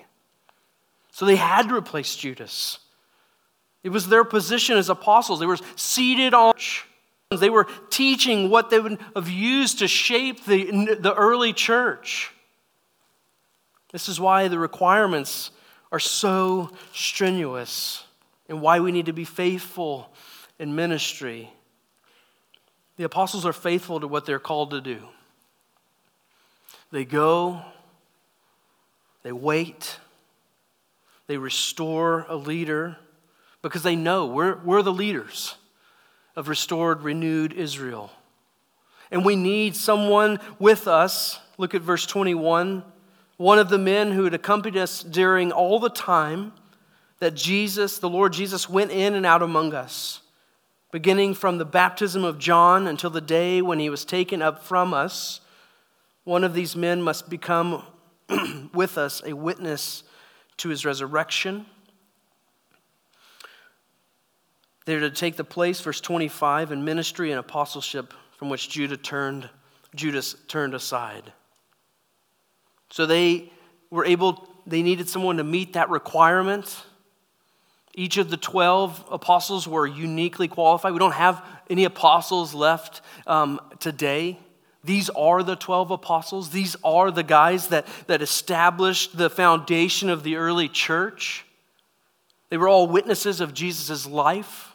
[1.10, 2.78] So they had to replace Judas.
[3.82, 5.38] It was their position as apostles.
[5.38, 6.54] They were seated on.
[7.38, 12.32] They were teaching what they would have used to shape the, the early church.
[13.92, 15.50] This is why the requirements
[15.94, 18.02] are so strenuous
[18.48, 20.10] and why we need to be faithful
[20.58, 21.48] in ministry.
[22.96, 24.98] The apostles are faithful to what they're called to do.
[26.90, 27.62] They go,
[29.22, 30.00] they wait,
[31.28, 32.96] they restore a leader
[33.62, 35.54] because they know we're, we're the leaders
[36.34, 38.10] of restored, renewed Israel.
[39.12, 41.38] And we need someone with us.
[41.56, 42.82] Look at verse 21.
[43.36, 46.52] One of the men who had accompanied us during all the time
[47.18, 50.20] that Jesus, the Lord Jesus, went in and out among us
[50.94, 54.94] beginning from the baptism of John until the day when he was taken up from
[54.94, 55.40] us,
[56.22, 57.82] one of these men must become
[58.72, 60.04] with us a witness
[60.58, 61.66] to his resurrection.
[64.86, 69.50] They're to take the place, verse 25, in ministry and apostleship from which Judah turned,
[69.96, 71.32] Judas turned aside.
[72.94, 73.50] So they
[73.90, 76.80] were able, they needed someone to meet that requirement.
[77.92, 80.92] Each of the 12 apostles were uniquely qualified.
[80.92, 84.38] We don't have any apostles left um, today.
[84.84, 86.50] These are the 12 apostles.
[86.50, 91.44] These are the guys that, that established the foundation of the early church.
[92.48, 94.73] They were all witnesses of Jesus' life,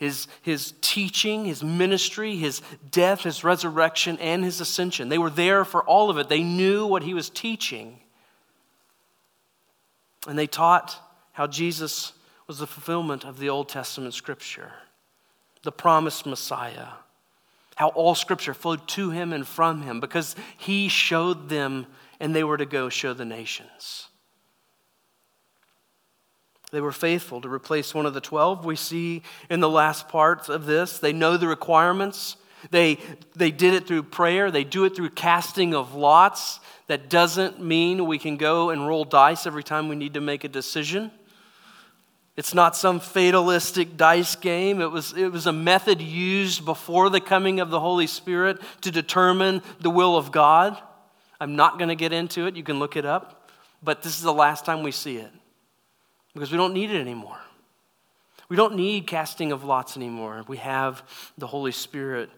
[0.00, 5.10] his, his teaching, his ministry, his death, his resurrection, and his ascension.
[5.10, 6.30] They were there for all of it.
[6.30, 8.00] They knew what he was teaching.
[10.26, 10.98] And they taught
[11.32, 12.14] how Jesus
[12.46, 14.72] was the fulfillment of the Old Testament scripture,
[15.64, 16.88] the promised Messiah,
[17.76, 21.86] how all scripture flowed to him and from him because he showed them
[22.18, 24.08] and they were to go show the nations.
[26.70, 28.64] They were faithful to replace one of the 12.
[28.64, 32.36] We see in the last part of this, they know the requirements.
[32.70, 32.98] They,
[33.34, 36.60] they did it through prayer, they do it through casting of lots.
[36.86, 40.42] That doesn't mean we can go and roll dice every time we need to make
[40.42, 41.12] a decision.
[42.36, 44.80] It's not some fatalistic dice game.
[44.80, 48.90] It was, it was a method used before the coming of the Holy Spirit to
[48.90, 50.80] determine the will of God.
[51.40, 52.56] I'm not going to get into it.
[52.56, 53.50] You can look it up.
[53.82, 55.30] But this is the last time we see it
[56.34, 57.38] because we don't need it anymore.
[58.48, 60.44] We don't need casting of lots anymore.
[60.48, 61.02] We have
[61.38, 62.30] the Holy Spirit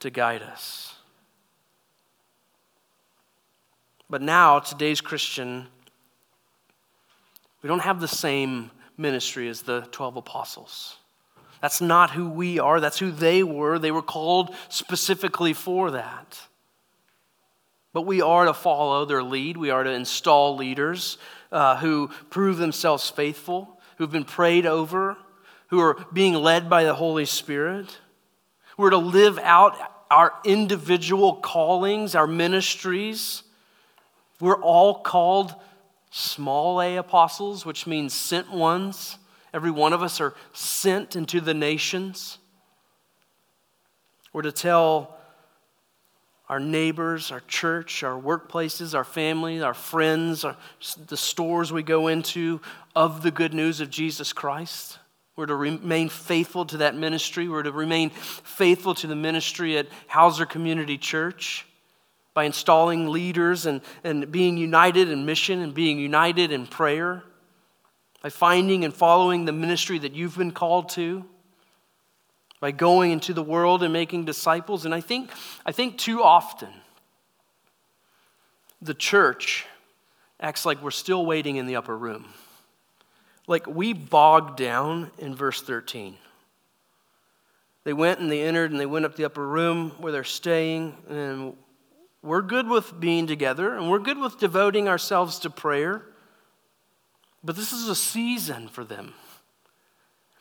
[0.00, 0.94] to guide us.
[4.10, 5.66] But now, today's Christian,
[7.62, 10.96] we don't have the same ministry as the 12 apostles.
[11.62, 13.78] That's not who we are, that's who they were.
[13.78, 16.38] They were called specifically for that.
[17.94, 19.56] But we are to follow their lead.
[19.56, 21.16] We are to install leaders
[21.54, 25.16] uh, who prove themselves faithful, who've been prayed over,
[25.68, 28.00] who are being led by the Holy Spirit.
[28.76, 29.76] We're to live out
[30.10, 33.44] our individual callings, our ministries.
[34.40, 35.54] We're all called
[36.10, 39.18] small a apostles, which means sent ones.
[39.52, 42.38] Every one of us are sent into the nations.
[44.32, 45.13] We're to tell
[46.48, 50.56] our neighbors, our church, our workplaces, our family, our friends, our,
[51.06, 52.60] the stores we go into
[52.94, 54.98] of the good news of Jesus Christ.
[55.36, 57.48] We're to remain faithful to that ministry.
[57.48, 61.66] We're to remain faithful to the ministry at Hauser Community Church
[62.34, 67.22] by installing leaders and, and being united in mission and being united in prayer,
[68.22, 71.24] by finding and following the ministry that you've been called to
[72.64, 74.86] by going into the world and making disciples.
[74.86, 75.30] And I think,
[75.66, 76.70] I think too often
[78.80, 79.66] the church
[80.40, 82.24] acts like we're still waiting in the upper room.
[83.46, 86.16] Like we bogged down in verse 13.
[87.84, 90.96] They went and they entered and they went up the upper room where they're staying.
[91.06, 91.58] And
[92.22, 96.00] we're good with being together and we're good with devoting ourselves to prayer.
[97.44, 99.12] But this is a season for them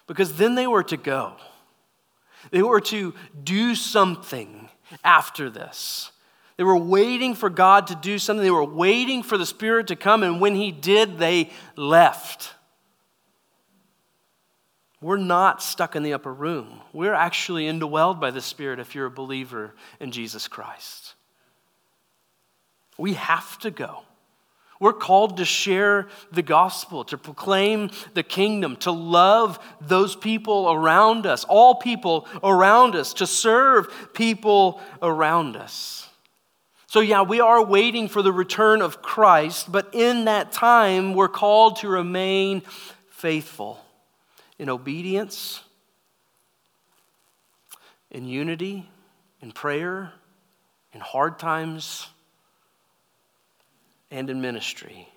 [0.08, 1.36] because then they were to go.
[2.52, 3.14] They were to
[3.44, 4.70] do something
[5.04, 6.12] after this.
[6.58, 8.44] They were waiting for God to do something.
[8.44, 12.54] They were waiting for the Spirit to come, and when He did, they left.
[15.02, 16.80] We're not stuck in the upper room.
[16.94, 21.16] We're actually indwelled by the Spirit if you're a believer in Jesus Christ.
[22.98, 24.04] We have to go.
[24.84, 31.26] We're called to share the gospel, to proclaim the kingdom, to love those people around
[31.26, 36.10] us, all people around us, to serve people around us.
[36.88, 41.30] So, yeah, we are waiting for the return of Christ, but in that time, we're
[41.30, 42.62] called to remain
[43.10, 43.80] faithful
[44.60, 45.62] in obedience,
[48.12, 48.90] in unity,
[49.42, 50.12] in prayer,
[50.92, 52.08] in hard times
[54.14, 55.10] and in ministry.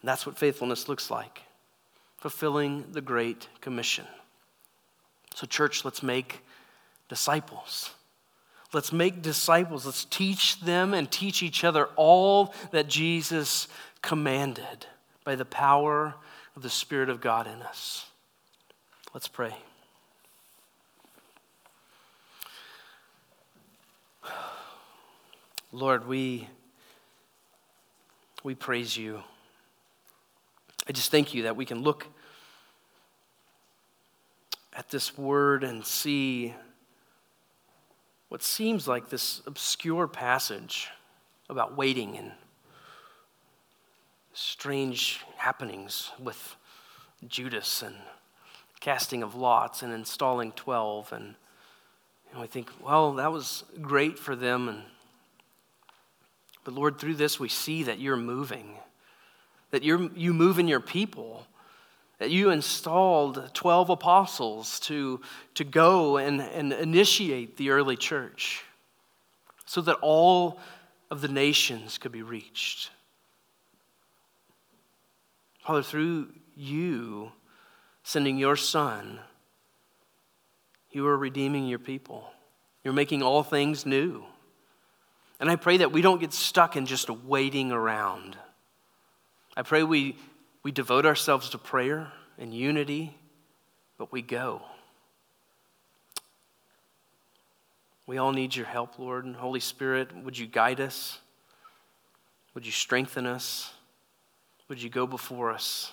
[0.00, 1.42] And that's what faithfulness looks like
[2.18, 4.04] fulfilling the Great Commission.
[5.34, 6.40] So, church, let's make
[7.08, 7.90] disciples.
[8.72, 9.86] Let's make disciples.
[9.86, 13.68] Let's teach them and teach each other all that Jesus
[14.02, 14.86] commanded
[15.24, 16.14] by the power
[16.54, 18.06] of the Spirit of God in us.
[19.14, 19.54] Let's pray.
[25.72, 26.48] Lord, we
[28.46, 29.20] we praise you.
[30.88, 32.06] I just thank you that we can look
[34.72, 36.54] at this word and see
[38.28, 40.90] what seems like this obscure passage
[41.50, 42.30] about waiting and
[44.32, 46.54] strange happenings with
[47.26, 47.96] Judas and
[48.78, 51.12] casting of lots and installing 12.
[51.12, 51.34] And
[52.32, 54.68] know, I think, well, that was great for them.
[54.68, 54.82] And
[56.66, 58.74] But Lord, through this we see that you're moving,
[59.70, 61.46] that you're, you move in your people,
[62.18, 65.20] that you installed 12 apostles to,
[65.54, 68.64] to go and, and initiate the early church
[69.64, 70.58] so that all
[71.08, 72.90] of the nations could be reached.
[75.64, 77.30] Father, through you
[78.02, 79.20] sending your Son,
[80.90, 82.28] you are redeeming your people.
[82.82, 84.24] You're making all things new.
[85.38, 88.36] And I pray that we don't get stuck in just waiting around.
[89.56, 90.16] I pray we,
[90.62, 93.14] we devote ourselves to prayer and unity,
[93.98, 94.62] but we go.
[98.06, 99.24] We all need your help, Lord.
[99.24, 101.18] And Holy Spirit, would you guide us?
[102.54, 103.72] Would you strengthen us?
[104.68, 105.92] Would you go before us?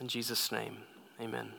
[0.00, 0.78] In Jesus' name,
[1.20, 1.52] amen.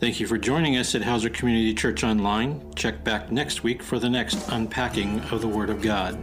[0.00, 2.72] Thank you for joining us at Hauser Community Church Online.
[2.76, 6.16] Check back next week for the next unpacking of the Word of God.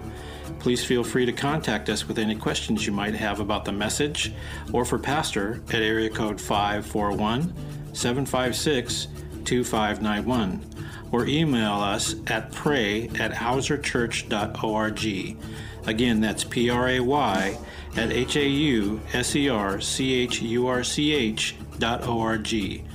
[0.59, 4.31] Please feel free to contact us with any questions you might have about the message
[4.71, 7.53] or for Pastor at area code 541
[7.91, 9.07] 756
[9.43, 10.63] 2591
[11.11, 15.37] or email us at pray at hauserchurch.org.
[15.85, 17.57] Again, that's P R A Y
[17.97, 22.21] at H A U S E R C H U R C H dot O
[22.21, 22.85] R G.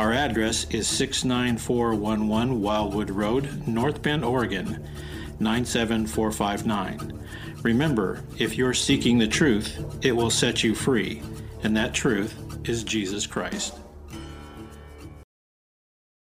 [0.00, 4.82] Our address is 69411 Wildwood Road, North Bend, Oregon
[5.40, 7.22] 97459.
[7.62, 11.20] Remember, if you're seeking the truth, it will set you free,
[11.62, 12.34] and that truth
[12.66, 13.74] is Jesus Christ.